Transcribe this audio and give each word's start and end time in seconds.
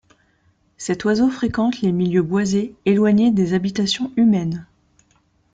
Cet 0.77 1.05
oiseau 1.05 1.29
fréquente 1.29 1.81
les 1.81 1.91
milieux 1.91 2.23
boisés 2.23 2.73
éloignés 2.85 3.29
des 3.29 3.53
habitations 3.53 4.11
humaines. 4.17 4.65